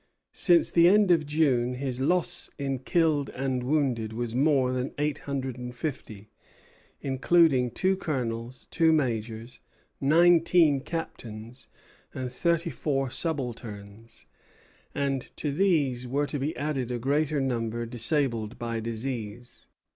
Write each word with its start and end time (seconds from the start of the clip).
Since 0.33 0.71
the 0.71 0.87
end 0.87 1.11
of 1.11 1.27
June 1.27 1.75
his 1.75 2.01
loss 2.01 2.49
in 2.57 2.79
killed 2.79 3.29
and 3.35 3.61
wounded 3.61 4.13
was 4.13 4.33
more 4.33 4.73
than 4.73 4.95
eight 4.97 5.19
hundred 5.29 5.59
and 5.59 5.75
fifty, 5.75 6.31
including 7.01 7.69
two 7.69 7.95
colonels, 7.97 8.65
two 8.71 8.91
majors, 8.91 9.59
nineteen 9.99 10.79
captains, 10.81 11.67
and 12.15 12.33
thirty 12.33 12.71
four 12.71 13.11
subalterns; 13.11 14.25
and 14.95 15.29
to 15.37 15.51
these 15.51 16.07
were 16.07 16.25
to 16.25 16.39
be 16.39 16.55
added 16.57 16.89
a 16.89 16.97
greater 16.97 17.39
number 17.39 17.85
disabled 17.85 18.57
by 18.57 18.79
disease. 18.79 19.67